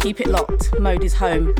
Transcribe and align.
Keep 0.00 0.20
it 0.20 0.28
locked, 0.28 0.78
Mode 0.80 1.04
is 1.04 1.14
home. 1.14 1.54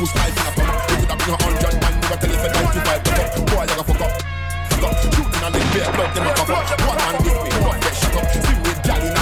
push 0.00 0.14
knife 0.14 0.32
in 0.32 0.46
a 0.46 0.52
stomach. 0.52 0.90
You 0.90 0.96
could 0.96 1.10
have 1.10 1.18
been 1.18 1.30
a 1.30 1.42
hundred 1.44 1.74
man, 1.80 1.94
you 1.94 2.08
tell 2.08 2.32
if 2.32 2.44
a 2.44 2.52
95 2.52 3.04
the 3.04 3.10
fuck. 3.16 3.32
Boy, 3.48 3.64
you 3.68 3.84
fuck 3.84 4.00
up. 4.00 4.12
Fuck 4.70 4.84
up. 4.84 4.96
Shooting 5.00 5.44
on 5.44 5.52
the 5.52 5.60
beer, 5.72 5.88
blood 5.92 6.10
them 6.14 6.26
a 6.26 6.32
cover. 6.34 6.52
One 6.88 6.96
man 6.96 7.14
this 7.22 7.36
way, 7.36 7.52
one 7.64 7.80
get 7.80 7.94
shut 7.94 8.16
up. 8.16 8.49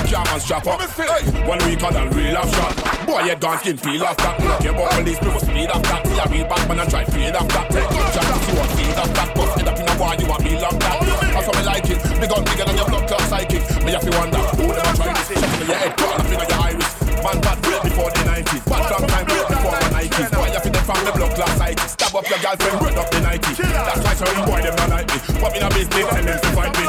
See 0.08 0.16
with 0.16 0.24
gal 0.24 0.24
in 0.24 0.32
a 0.32 0.40
jammers 0.40 0.42
strap 0.42 0.66
up. 0.66 0.80
Hey, 0.80 1.24
one 1.44 1.60
week 1.68 1.82
on 1.84 1.96
a 1.96 2.08
real 2.10 2.36
off 2.36 2.48
shot. 2.54 3.06
Boy, 3.06 3.22
you 3.28 3.36
gone 3.36 3.58
skin 3.58 3.78
peel 3.78 4.04
off 4.04 4.16
that. 4.16 4.40
Look 4.40 4.64
your 4.64 4.74
about 4.74 4.92
police, 4.92 5.18
people 5.18 5.40
speed 5.40 5.68
off 5.68 5.82
that. 5.82 6.06
See 6.06 6.18
a 6.18 6.24
real 6.32 6.48
bad 6.48 6.68
man 6.68 6.80
and 6.80 6.90
try 6.90 7.04
fade 7.04 7.36
off 7.36 7.48
that. 7.48 7.68
Take 7.68 7.88
good 7.88 8.08
shot 8.16 8.24
to 8.24 8.36
see 8.40 8.54
what 8.56 8.70
feed 8.72 8.96
off 8.96 9.12
that. 9.12 9.34
Bust 9.36 9.60
it 9.60 9.68
up 9.68 9.78
in 9.78 9.88
a 9.88 9.94
war, 10.00 10.14
you 10.16 10.26
want 10.28 10.44
me 10.44 10.56
locked 10.56 10.80
that. 10.80 10.96
That's 11.04 11.46
how 11.46 11.52
me 11.52 11.62
like 11.68 11.88
it. 11.92 12.00
Big 12.20 12.28
gun 12.28 12.44
bigger 12.44 12.64
than 12.64 12.76
your 12.76 12.88
blood 12.88 13.04
clot 13.08 13.20
psychic. 13.28 13.62
Me 13.84 13.90
have 13.92 14.04
to 14.04 14.12
wonder 14.16 14.42
who 14.56 14.64
them 14.72 14.88
a 14.88 14.92
try 14.96 15.12
this. 15.12 15.28
Shot 15.28 15.60
in 15.60 15.68
your 15.68 15.76
head, 15.76 15.92
cut 15.96 16.16
up 16.16 16.24
in 16.24 16.40
your 16.40 16.56
iris. 16.56 16.92
Man, 17.18 17.38
bad 17.44 17.58
way 17.68 17.78
before 17.84 18.08
the 18.08 18.22
90s. 18.24 18.64
Bad 18.64 18.84
long 18.88 19.04
time 19.12 19.26
way 19.28 19.44
before 19.44 19.76
the 19.76 19.88
90s. 19.92 20.28
Boy, 20.32 20.48
you 20.48 20.60
fit 20.64 20.72
them 20.72 20.84
from 20.88 21.00
the 21.04 21.12
blood 21.12 21.32
class 21.36 21.52
psyche. 21.58 21.84
Stab 21.84 22.14
up 22.16 22.24
your 22.24 22.40
girlfriend, 22.40 22.80
red 22.80 22.96
up 22.96 23.08
the 23.12 23.20
90s. 23.28 23.56
That's 23.60 24.00
why 24.00 24.14
some 24.16 24.40
boy 24.48 24.60
them 24.64 24.72
not 24.72 24.88
like 24.88 25.08
me. 25.12 25.18
What 25.42 25.52
in 25.52 25.62
a 25.62 25.68
business, 25.68 26.06
tell 26.08 26.24
them 26.24 26.38
to 26.40 26.50
find 26.56 26.72
me. 26.80 26.84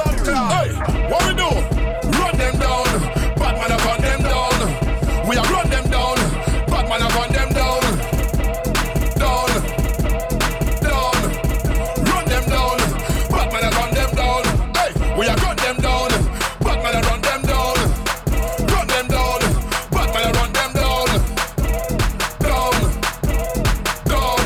Hey, 0.55 0.69
what 1.11 1.21
we 1.27 1.33
do? 1.35 1.58
We 5.29 5.37
are 5.37 5.43
run 5.43 5.69
them 5.69 5.87
down. 5.91 6.15
Bad 6.65 6.89
man, 6.89 7.03
I 7.03 7.07
run 7.13 7.31
them 7.31 7.49
down. 7.53 7.81
Down. 9.21 9.49
Down. 10.81 11.17
Run 12.09 12.25
them 12.25 12.45
down. 12.49 12.77
Bad 13.29 13.53
man, 13.53 13.63
I 13.63 13.69
run 13.77 13.93
them 13.93 14.09
down. 14.15 14.43
Hey, 14.73 14.89
we 15.15 15.27
are 15.27 15.37
run 15.37 15.55
them 15.57 15.77
down. 15.77 16.09
Bad 16.65 16.81
man, 16.81 16.95
I 16.95 17.01
run 17.05 17.21
them 17.21 17.41
down. 17.45 17.77
Run 18.73 18.87
them 18.87 19.07
down. 19.07 19.39
Bad 19.93 20.09
man, 20.15 20.25
I 20.25 20.31
run 20.33 20.51
them 20.51 20.73
down. 20.73 21.07
Down. 22.49 22.73
Down. 24.09 24.45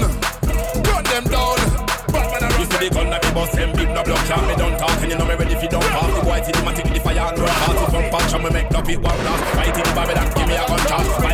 Run 0.84 1.03
them 1.08 1.23
down. 1.31 1.59
Bad 2.12 2.28
man, 2.28 2.44
I 2.44 2.58
run 2.58 2.68
them 2.68 2.84
down. 2.84 2.90
gun 2.92 3.09
that 3.09 3.23
me 3.23 3.31
bust 3.31 3.53
them 3.53 3.72
big 3.72 3.88
no 3.88 4.03
block 4.03 4.25
shot 4.25 4.45
me 4.45 4.56
don't 4.58 4.78
talk 4.78 5.02
and 5.02 5.12
you 5.12 5.18
know 5.18 5.25
me 5.25 5.36
ready 5.36 5.53
if 5.53 5.64
you 5.64 5.70
don't 5.70 5.81
pass 5.81 6.14
the 6.14 6.25
boy 6.25 6.42
till 6.44 6.62
him 6.62 6.75
take 6.75 6.94
the 6.94 7.00
fire 7.00 7.20
and 7.20 7.40
run 7.40 7.83
from 8.19 8.45
and 8.45 8.53
make 8.53 8.72
up 8.75 8.88
it 8.88 9.00
one 9.02 9.17
fight 9.58 9.75
in 9.75 9.95
Babylon 9.95 10.30
give 10.36 10.47
me 10.47 10.56
a 10.56 10.64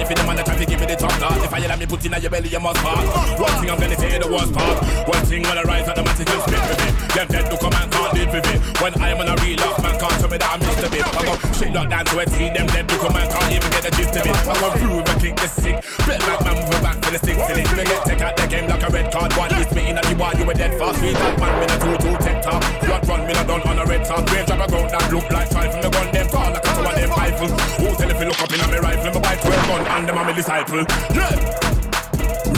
for 0.09 0.17
the 0.17 0.25
man 0.25 0.41
to 0.41 0.65
give 0.65 0.79
me 0.79 0.87
the 0.89 0.97
top 0.97 1.13
if 1.45 1.53
I 1.53 1.59
let 1.61 1.77
me 1.77 1.85
put 1.85 2.01
in 2.01 2.17
your 2.17 2.31
belly 2.33 2.49
you 2.49 2.59
must 2.59 2.81
pass. 2.81 3.05
One 3.37 3.53
thing 3.61 3.69
I'm 3.69 3.77
gonna 3.77 3.93
say 3.93 4.17
the 4.17 4.25
worst 4.25 4.49
part. 4.57 4.81
One 5.05 5.23
thing 5.29 5.45
when 5.45 5.53
I 5.53 5.63
rise 5.69 5.85
automatic 5.85 6.25
and 6.25 6.41
spit 6.41 6.61
with 6.65 6.79
me 6.81 6.89
them 7.13 7.27
dead 7.29 7.45
to 7.45 7.55
come 7.61 7.77
and 7.77 7.91
can't 7.93 8.13
live 8.17 8.31
with 8.33 8.45
me 8.49 8.55
when 8.81 8.93
I'm 8.97 9.21
on 9.21 9.29
a 9.29 9.35
real 9.45 9.61
off 9.69 9.77
man 9.85 9.95
can't 10.01 10.17
tell 10.17 10.29
me 10.33 10.37
that 10.41 10.49
I'm 10.49 10.61
Mr. 10.65 10.89
Big 10.89 11.05
I 11.05 11.21
go 11.21 11.33
shit 11.53 11.71
lock 11.77 11.87
down 11.93 12.05
to 12.09 12.15
a 12.17 12.25
team 12.25 12.51
them 12.57 12.67
dead 12.73 12.89
to 12.89 12.95
come 12.97 13.15
and 13.21 13.29
can't 13.29 13.51
even 13.53 13.69
get 13.69 13.83
the 13.85 13.91
gist 13.93 14.17
of 14.17 14.25
it. 14.25 14.33
I 14.33 14.53
go 14.57 14.67
through 14.81 14.95
with 14.97 15.13
a 15.13 15.15
kick 15.21 15.35
the 15.37 15.47
sick. 15.47 15.77
Bet 16.09 16.21
like 16.25 16.41
man 16.41 16.57
move 16.57 16.81
back 16.81 16.97
to 17.05 17.09
the 17.13 17.19
six 17.21 17.37
in 17.37 17.57
it 17.61 17.69
get 17.69 18.01
take 18.09 18.23
out 18.25 18.33
the 18.33 18.45
game 18.49 18.65
like 18.65 18.81
a 18.81 18.89
red 18.89 19.07
card. 19.13 19.29
One 19.37 19.51
list 19.53 19.71
me 19.77 19.93
in 19.93 19.97
at 20.01 20.05
the 20.09 20.15
bar 20.17 20.33
you 20.33 20.45
were 20.49 20.57
dead 20.57 20.73
fast. 20.81 20.97
We 21.05 21.13
that 21.13 21.37
man 21.37 21.53
me 21.61 21.65
a 21.69 21.75
two 21.77 21.95
two 22.01 22.15
ten 22.17 22.41
top. 22.41 22.65
Blood 22.81 23.05
run 23.05 23.21
me 23.29 23.33
no 23.37 23.43
done 23.45 23.61
on 23.61 23.77
a 23.77 23.85
red 23.85 24.01
top. 24.09 24.25
Grave 24.25 24.49
drop 24.49 24.65
a 24.65 24.67
ground 24.73 24.89
that 24.89 25.05
look 25.13 25.29
like 25.29 25.53
rifle 25.53 25.81
Me 25.85 25.89
gun. 25.93 26.07
Them 26.09 26.27
fall 26.33 26.49
like 26.49 26.65
a 26.65 26.68
two 26.79 26.89
of 26.89 26.95
them 26.95 27.09
rifle. 27.09 27.47
Who 27.47 27.95
tell 27.95 28.09
if 28.09 28.19
you 28.19 28.27
look 28.27 28.41
up 28.41 28.53
in 28.53 28.59
a 28.59 28.67
me 28.67 28.77
rifle? 28.77 29.13
Me 29.13 29.19
buy 29.19 29.35
12 29.35 29.67
gun 29.67 29.87
and 29.87 30.07
them 30.07 30.17
a 30.17 30.25
me 30.25 30.33
disciple. 30.33 30.83
Yeah. 31.13 31.35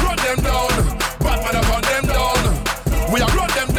Run 0.02 0.18
them 0.18 0.40
down. 0.46 0.72
Bad 1.20 1.40
man 1.46 1.56
run 1.70 1.82
them 1.82 2.06
down. 2.06 3.12
We 3.12 3.22
a 3.22 3.26
run 3.26 3.50
them 3.58 3.71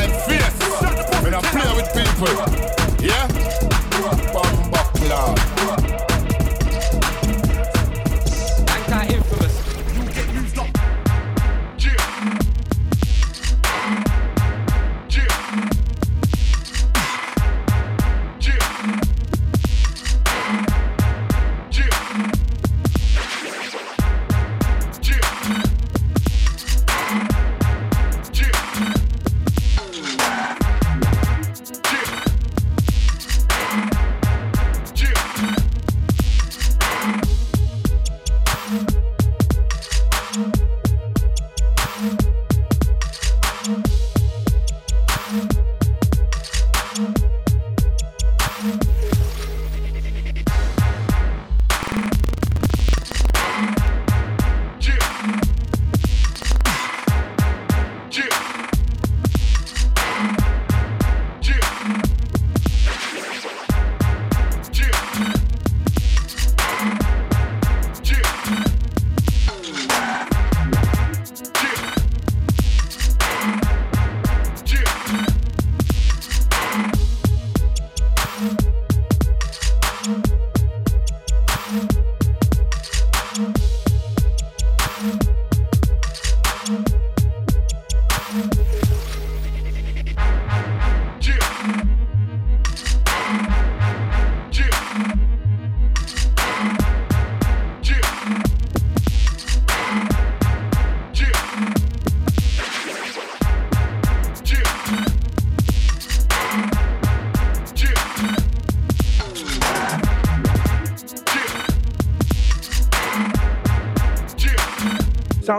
Him 0.00 0.10
face. 0.26 1.22
When 1.22 1.34
I 1.34 1.40
play 1.40 1.76
with 1.76 1.92
people. 1.94 2.53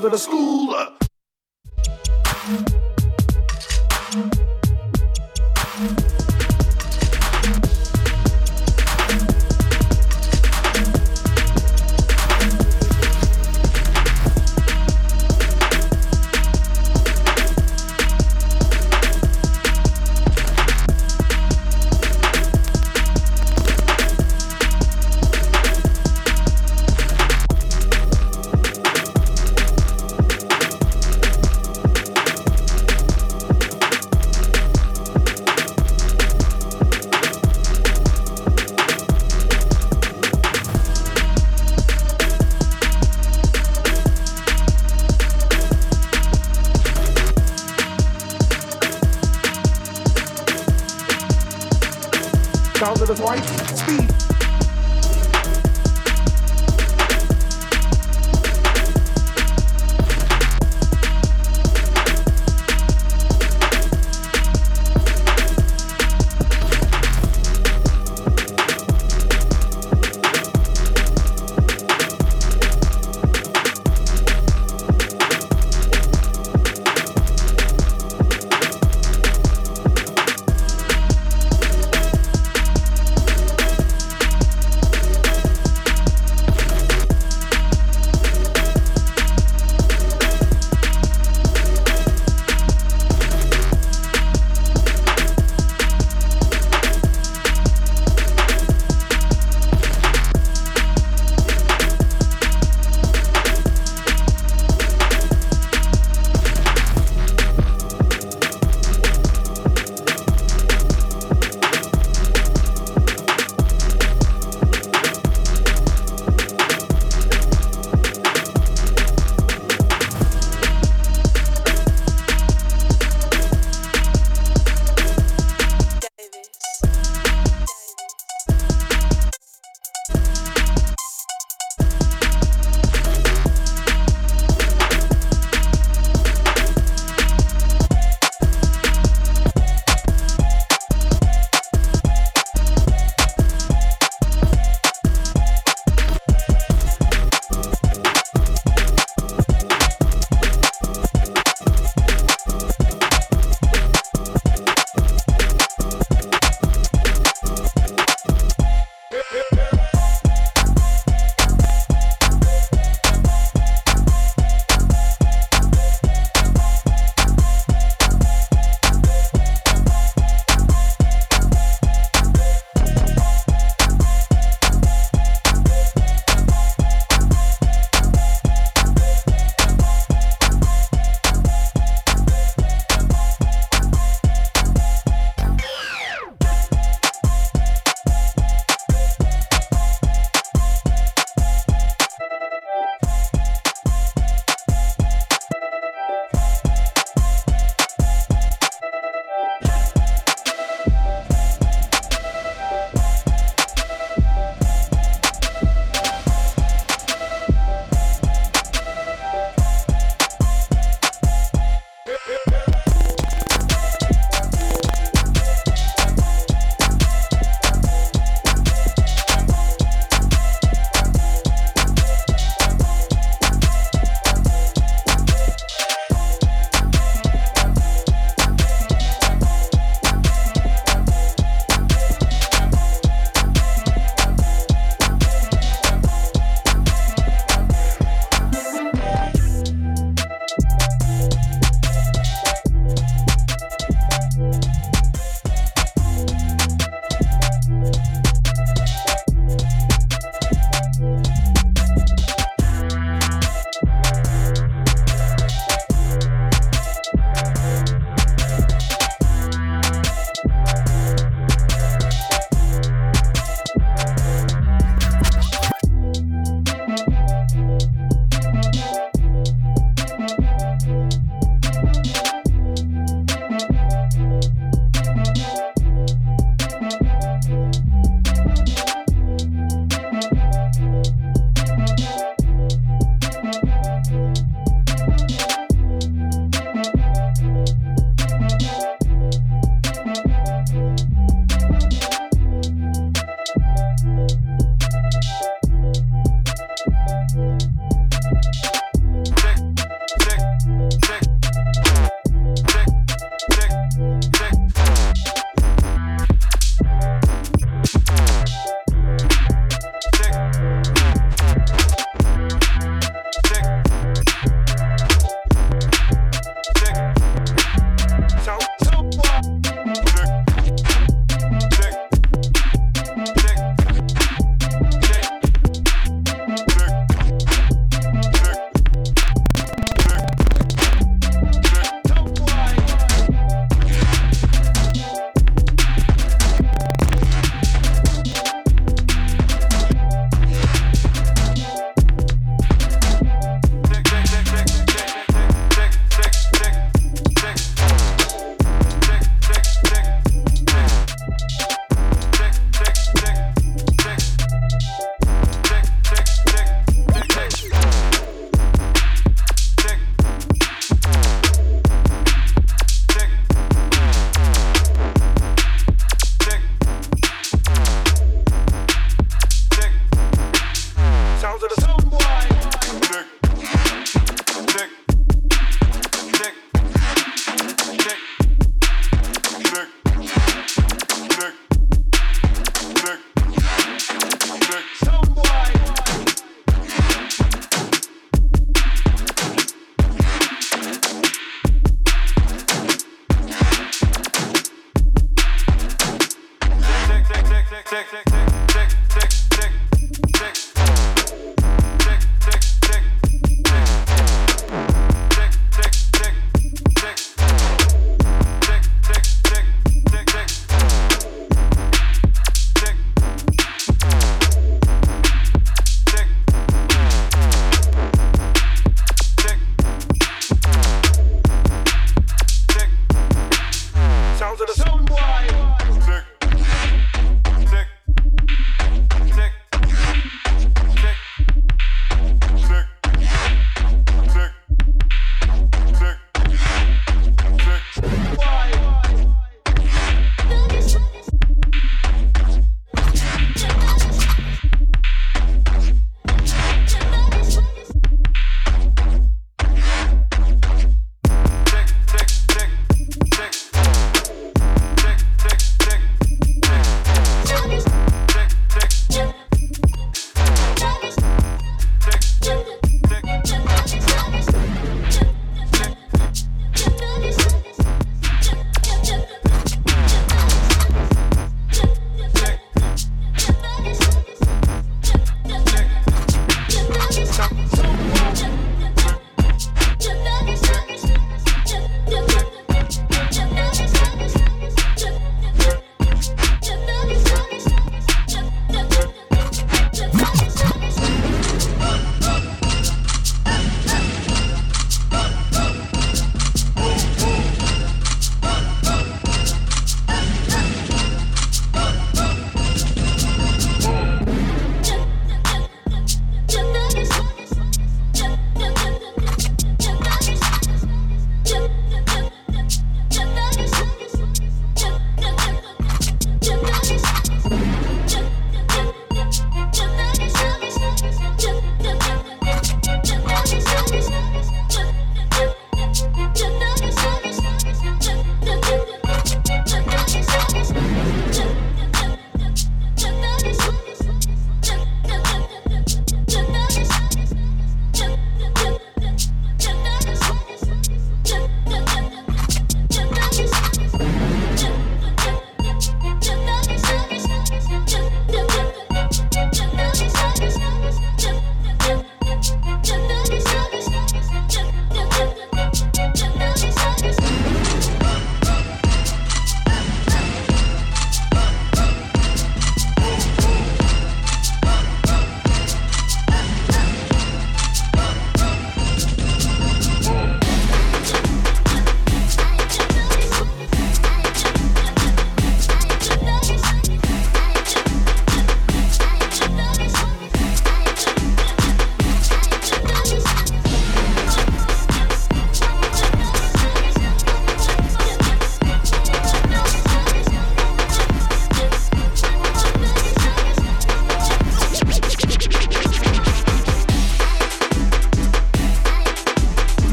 Sounds 0.00 0.14
of 0.14 0.29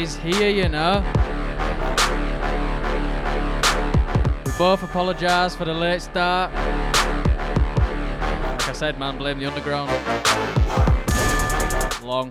is 0.00 0.16
here, 0.16 0.48
you 0.48 0.68
know. 0.68 1.04
We 4.46 4.52
both 4.56 4.82
apologise 4.82 5.54
for 5.54 5.66
the 5.66 5.74
late 5.74 6.00
start. 6.00 6.52
Like 8.52 8.68
I 8.68 8.72
said, 8.72 8.98
man, 8.98 9.18
blame 9.18 9.38
the 9.38 9.46
underground. 9.46 9.90
Long. 12.02 12.30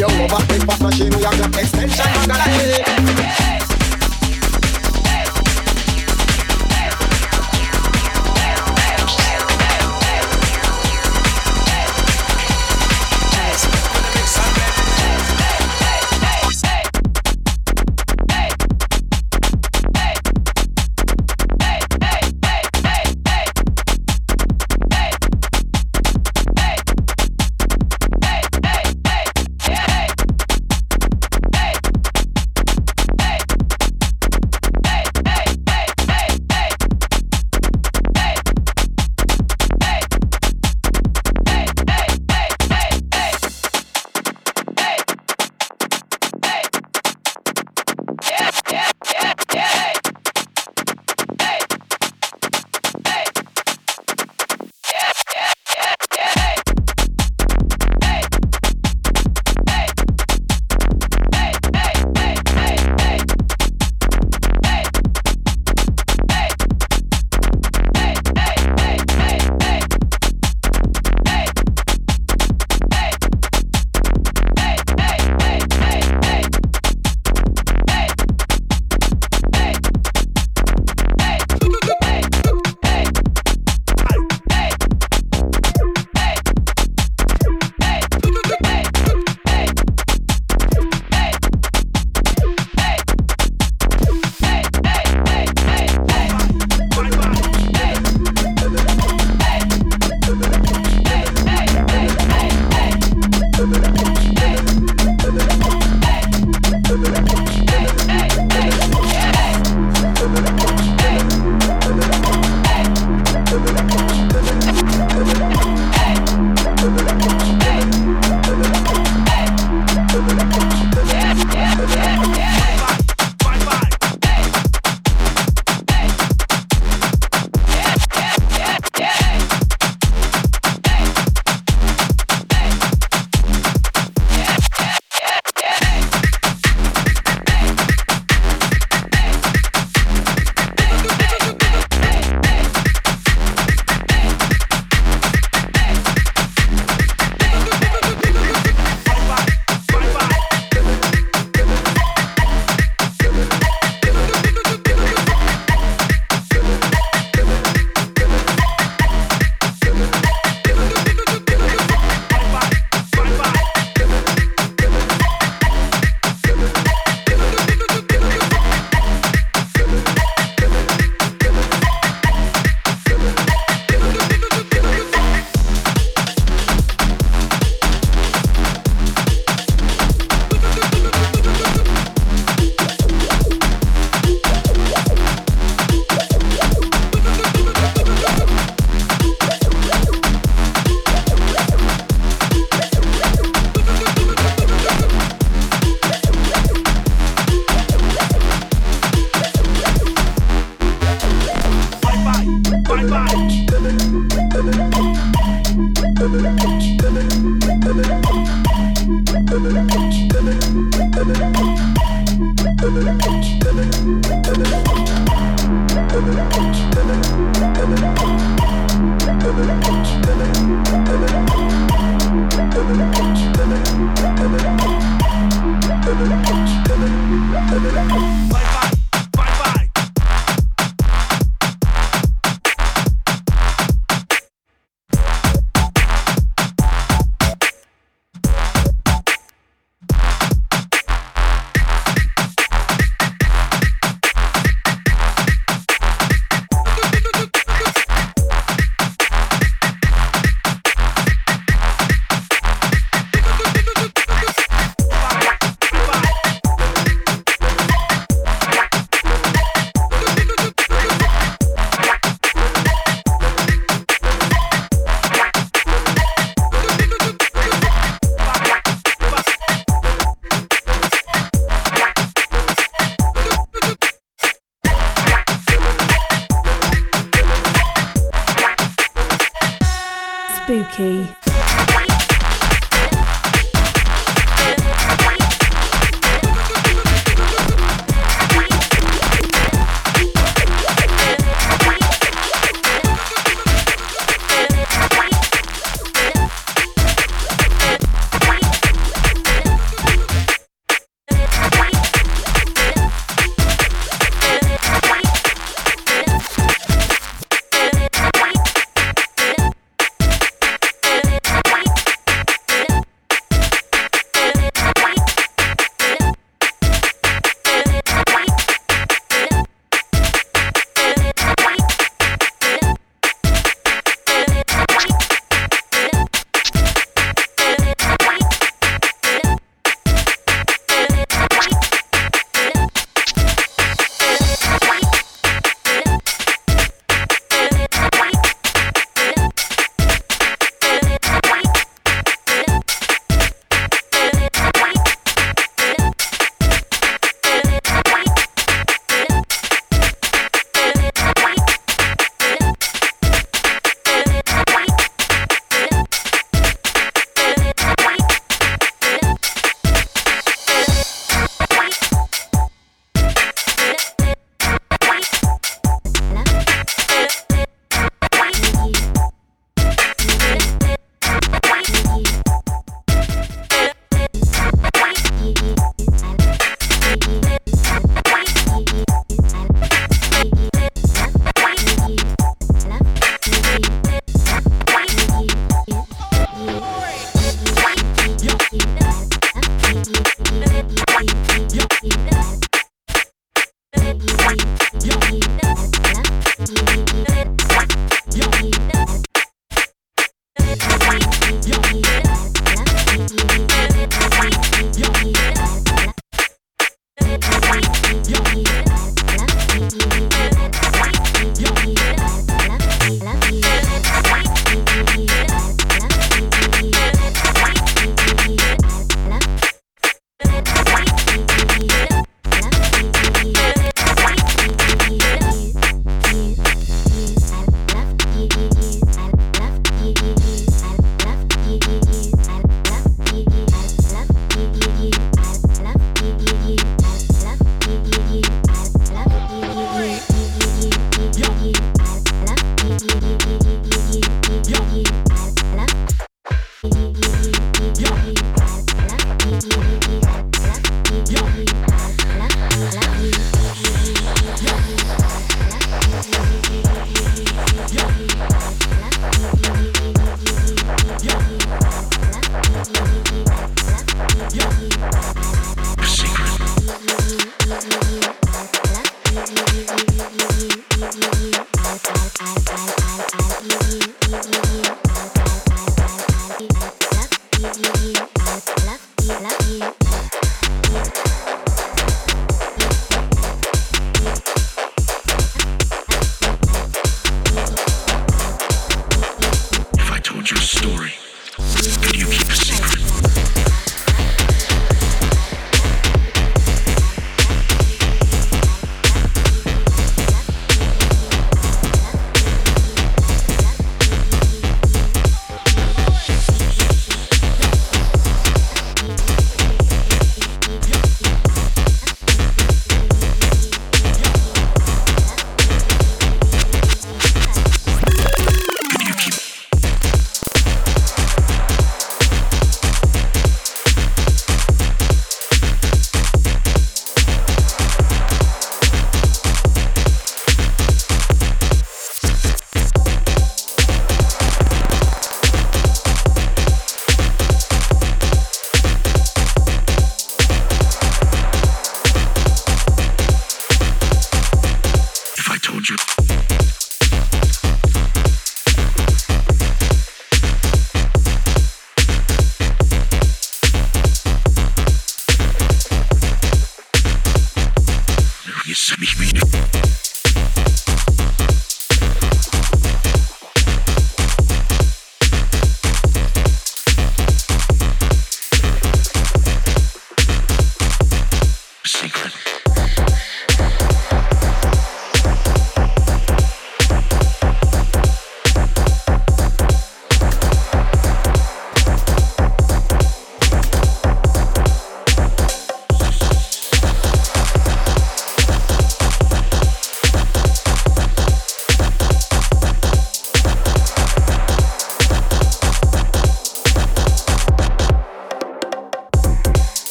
you 0.00 0.06
over. 0.06 0.42
This 0.46 0.64
partnership 0.64 1.14
we 1.14 1.22
have 1.22 1.38
got 1.38 1.58
extension. 1.58 2.89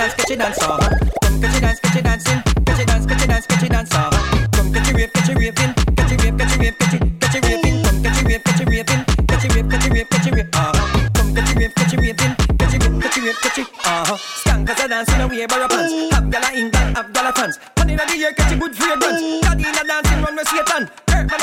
Come 0.00 0.08
catch 0.08 0.30
it 0.30 0.38
dance, 0.38 0.56
catch 0.56 1.96
it 1.96 2.04
dancing. 2.04 2.40
Catch 2.64 2.80
it 2.80 2.86
dance, 2.86 3.04
catch 3.04 3.22
it 3.22 3.28
dance, 3.28 3.46
catch 3.46 3.62
it. 3.62 3.70
Come 4.56 4.72
catch 4.72 4.88
it 4.88 5.12
catch 5.12 5.28
it. 5.28 5.52
Catch 5.92 6.12
it 6.12 6.18
catch 6.18 6.30
it 6.30 6.38
catch 6.38 6.56
it, 6.56 6.78
catch 6.80 6.94
it. 6.94 7.84
Come 7.84 8.00
catch 8.00 8.20
it 8.24 8.44
catch 8.44 8.62
it. 8.62 8.88
Catch 9.28 9.44
it 9.44 9.68
catch 9.68 9.84
it 9.84 10.08
catch 10.08 10.26
it. 10.26 10.52
Come 11.12 11.34
catch 11.34 11.52
it 11.52 11.74
catch 11.74 11.92
it. 11.92 12.06
Catch 12.58 12.74
it 12.74 12.80
catch 12.80 13.18
it 13.18 13.36
catch 13.42 13.58
it, 13.58 13.66
uh-huh. 13.84 14.16
Dance 14.88 15.12
inna 15.12 15.28
the 18.08 18.24
air, 18.24 18.32
catch 18.32 18.52
it 18.52 18.58
good 18.58 18.72
dancing, 18.72 20.20
man 20.22 20.38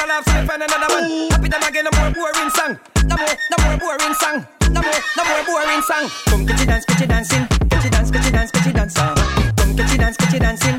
alive, 0.01 0.24
so 0.26 0.45
find 0.47 0.64
another. 0.64 1.30
Happy 1.30 1.47
again, 1.47 1.86
no 1.86 1.91
more 1.93 2.12
boring 2.12 2.49
song. 2.49 2.80
No 3.05 3.18
more, 3.18 3.38
no 3.51 3.58
more 3.64 3.78
boring 3.78 4.14
song. 4.16 4.47
No 4.72 4.82
more, 4.82 5.01
no 5.16 5.24
more 5.26 5.43
boring 5.45 5.82
song. 5.84 6.10
Come 6.26 6.47
catch 6.47 6.62
it 6.62 6.66
dance, 6.66 6.86
catch 6.86 7.01
it 7.01 7.10
dancing 7.10 7.66
catchy 8.68 8.74
dancer. 8.74 9.53
Come 9.57 9.76
catchy 9.76 9.97
dance, 9.97 10.18
catchy 10.18 10.39
dancing. 10.39 10.76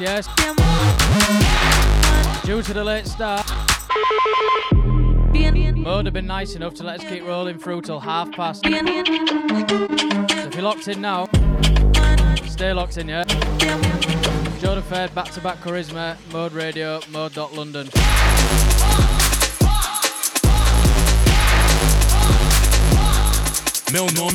Yes. 0.00 0.28
Due 2.44 2.62
to 2.62 2.72
the 2.72 2.84
late 2.84 3.04
start, 3.04 3.44
Mode 5.76 6.04
have 6.04 6.14
been 6.14 6.26
nice 6.26 6.54
enough 6.54 6.74
to 6.74 6.84
let 6.84 7.00
us 7.00 7.08
keep 7.08 7.24
rolling 7.26 7.58
through 7.58 7.82
till 7.82 7.98
half 7.98 8.30
past. 8.30 8.62
So 8.62 8.70
if 8.72 10.54
you're 10.54 10.62
locked 10.62 10.86
in 10.86 11.00
now, 11.00 11.26
stay 12.46 12.72
locked 12.72 12.96
in, 12.98 13.08
yeah? 13.08 13.24
Joe 14.60 14.76
the 14.76 14.82
Third, 14.82 15.12
back 15.16 15.32
to 15.32 15.40
back 15.40 15.58
charisma, 15.58 16.16
Mode 16.32 16.52
Radio, 16.52 17.00
Mode.London. 17.10 17.88
Mais 23.90 24.00
on 24.00 24.14
non 24.14 24.34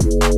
for 0.00 0.34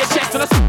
enough. 0.00 0.28
I 0.32 0.38
broke 0.38 0.48
for 0.48 0.67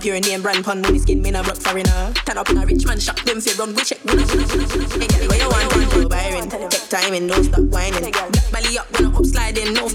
been 0.00 0.06
a 0.06 0.12
broke 0.12 0.20
from 0.20 0.20
it 0.20 0.20
now. 0.20 0.20
Pure 0.20 0.20
name 0.20 0.42
brand 0.42 0.64
pun, 0.64 0.80
money 0.80 0.98
skin, 0.98 1.22
me 1.22 1.30
a 1.30 1.42
broke 1.42 1.56
foreigner. 1.58 2.12
Turn 2.24 2.38
up 2.38 2.50
in 2.50 2.58
a 2.58 2.66
rich 2.66 2.86
man 2.86 2.98
shop, 2.98 3.18
them 3.20 3.40
fi 3.40 3.52
run 3.58 3.74
go 3.74 3.82
check. 3.82 3.98
Hey 3.98 5.06
girl, 5.06 5.28
where 5.28 5.38
you 5.38 5.48
want, 5.48 5.92
Joe 5.92 6.08
Byron? 6.08 6.48
Take 6.48 6.88
time 6.88 7.14
and 7.14 7.28
don't 7.28 7.44
stop 7.44 7.64
whining. 7.64 8.12
Belly 8.52 8.78
up 8.78 8.90
when 8.92 9.06
I'm 9.06 9.16
up 9.16 9.24
sliding, 9.26 9.74
no. 9.74 9.88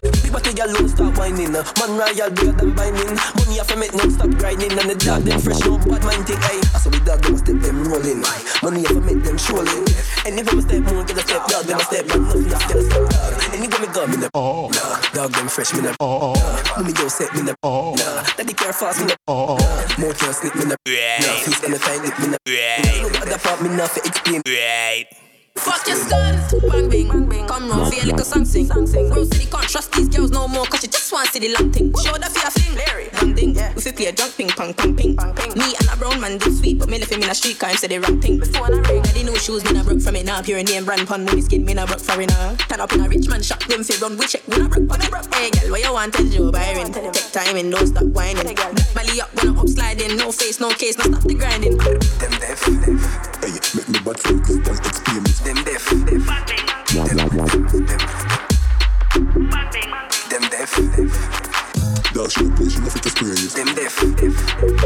Big 0.00 0.32
body 0.32 0.54
girl 0.54 0.72
don't 0.72 0.88
stop 0.88 1.18
whining. 1.18 1.52
Man 1.52 1.98
royal 1.98 2.30
bigger 2.30 2.52
than 2.52 2.74
binding 2.74 3.16
Money 3.34 3.60
off 3.60 3.70
a 3.72 3.76
make 3.76 3.94
non 3.94 4.10
stop 4.10 4.30
grinding 4.38 4.70
And 4.78 4.90
the 4.90 4.94
dog 4.94 5.22
them 5.22 5.40
fresh 5.40 5.58
no 5.66 5.78
bad 5.78 6.04
mind 6.04 6.26
thing 6.26 6.38
Aye, 6.38 6.62
I 6.74 6.78
saw 6.78 6.90
the 6.90 7.00
dog 7.00 7.22
them 7.22 7.36
step 7.36 7.56
them 7.58 7.82
rolling 7.88 8.22
Money 8.62 8.86
off 8.86 8.94
a 8.94 9.00
make 9.00 9.24
them 9.24 9.36
trolling 9.36 9.86
Any 10.24 10.42
them 10.42 10.58
a 10.58 10.62
step 10.62 10.82
moon 10.86 11.06
get 11.06 11.18
a 11.18 11.22
step 11.26 11.46
dog 11.48 11.64
them 11.64 11.78
a 11.78 11.82
step 11.82 12.06
man 12.06 12.22
nothing 12.22 12.48
just 12.48 12.68
get 12.68 12.76
a 12.76 12.82
step 12.82 13.08
dog 13.10 13.54
Any 13.54 13.66
go 13.66 13.78
me 13.78 13.86
gun 13.90 14.10
me 14.10 14.16
the 14.18 14.30
oh. 14.34 14.70
Dog 15.14 15.32
them 15.32 15.48
fresh 15.48 15.74
me 15.74 15.80
the 15.80 15.96
oh. 15.98 16.34
Nah, 16.34 16.76
mommy 16.78 16.92
go 16.92 17.08
set 17.08 17.34
me 17.34 17.42
the 17.42 17.56
oh. 17.64 17.97
Oh. 18.68 18.74
Nah, 18.74 18.74
daddy 18.74 18.74
care 18.74 18.74
fast 18.74 19.00
me 19.00 19.06
the 19.06 19.16
oh. 19.28 19.56
Nah, 19.56 20.04
more 20.04 20.12
can't 20.14 20.34
slip 20.34 20.54
me 20.54 20.64
the 20.64 20.76
Nah, 20.76 21.34
feast 21.44 21.64
and 21.64 21.74
the 21.74 21.78
time 21.78 22.04
it 22.04 22.18
me 22.18 22.26
the 22.28 22.38
Nah, 22.44 23.08
no 23.08 23.20
other 23.22 23.38
part 23.38 23.62
me 23.62 23.68
not 23.70 23.90
for 23.90 24.00
explain 24.00 24.42
Right 24.46 25.06
Fuck 25.58 25.88
your 25.88 25.96
skull. 25.96 26.70
Bang 26.70 26.88
bing, 26.88 27.08
bang 27.08 27.28
bing. 27.28 27.46
Come 27.48 27.68
round 27.68 27.88
for 27.88 27.94
your 27.96 28.06
little 28.06 28.24
song 28.24 28.44
sing. 28.44 28.66
Song 28.66 28.86
sing. 28.86 29.10
Bro 29.10 29.24
city 29.24 29.50
can't 29.50 29.68
trust 29.68 29.90
these 29.90 30.08
girls 30.08 30.30
no 30.30 30.46
more, 30.46 30.64
cause 30.66 30.82
she 30.82 30.86
just 30.86 31.12
want 31.12 31.26
to 31.26 31.32
see 31.32 31.48
the 31.48 31.54
long 31.58 31.72
thing. 31.72 31.92
Show 31.98 32.12
the 32.12 32.30
fear 32.30 32.50
fling. 32.50 32.76
Larry. 32.78 33.08
Bang 33.12 33.34
ding. 33.34 33.54
Yeah. 33.56 33.74
We 33.74 33.82
fi 33.82 33.90
play 33.90 34.06
a 34.06 34.12
drunk 34.12 34.36
ping 34.36 34.48
pong 34.50 34.72
pong 34.74 34.94
ping. 34.94 35.16
Bang 35.16 35.34
ping. 35.34 35.58
Me 35.58 35.74
and 35.74 35.88
a 35.92 35.96
brown 35.96 36.20
man 36.20 36.38
did 36.38 36.56
sweet, 36.56 36.78
but 36.78 36.88
me 36.88 36.98
left 36.98 37.10
him 37.10 37.22
in 37.22 37.28
a 37.28 37.34
street 37.34 37.58
car, 37.58 37.70
him 37.70 37.76
say 37.76 37.88
the 37.88 37.98
wrong 37.98 38.20
thing. 38.20 38.38
Before 38.38 38.66
I 38.66 38.78
ring, 38.86 39.02
I 39.02 39.12
didn't 39.12 39.26
know 39.26 39.34
shoes, 39.34 39.64
me 39.64 39.72
not 39.72 39.84
broke 39.84 40.00
from 40.00 40.14
it 40.14 40.26
now. 40.26 40.40
Pure 40.42 40.62
name 40.62 40.84
brand 40.84 41.08
pun, 41.08 41.24
money 41.24 41.40
skin, 41.40 41.64
me 41.64 41.74
not 41.74 41.88
broke 41.88 42.00
for 42.00 42.20
it 42.20 42.28
now. 42.30 42.54
Turn 42.70 42.80
up 42.80 42.92
in 42.92 43.00
a 43.00 43.08
rich 43.08 43.28
man 43.28 43.42
shop, 43.42 43.64
them 43.64 43.82
fi 43.82 43.98
run, 43.98 44.16
we 44.16 44.26
check, 44.48 44.56
we 44.56 44.62
not 44.62 44.70
broke, 44.70 44.88
but 44.88 45.00
me. 45.00 45.36
Hey 45.36 45.50
girl, 45.50 45.70
what 45.70 45.82
you 45.82 45.92
want, 45.92 46.14
tell 46.14 46.26
Joe 46.26 46.50
Byron. 46.50 46.92
Take 46.92 47.32
time 47.32 47.56
and 47.56 47.70
don't 47.70 47.86
stop 47.86 48.04
whining. 48.04 48.54
Belly 48.94 49.20
up 49.20 49.34
when 49.34 49.48
I'm 49.48 49.58
up 49.58 49.68
sliding, 49.68 50.16
no 50.16 50.32
face, 50.32 50.60
no 50.60 50.70
case, 50.70 50.98
no 50.98 51.04
stop 51.04 51.22
the 51.22 51.34
grinding. 51.34 51.76
Them 51.76 51.98
deaf, 52.40 52.64
deaf 52.64 53.36
Hey, 53.44 53.52
make 53.74 53.88
me 53.88 53.98
bad 54.00 54.18
for 54.20 54.32
this, 54.32 54.56
girl, 54.58 54.76
explain 54.76 55.22
this. 55.24 55.40
Them 55.40 55.56
deaf, 55.64 55.84
deaf 55.88 56.26
Them, 56.88 57.16
them, 57.16 57.28
them 60.28 60.44
deaf, 60.50 60.72
deaf 60.76 61.48
Dog, 62.14 62.30
she 62.30 62.46
a 62.46 62.50
push, 62.50 62.72
she 62.72 62.80
no 62.80 62.88
to 62.88 63.10
spray. 63.10 63.34
Them 63.52 63.74
deaf, 63.74 63.96
deaf 64.16 64.77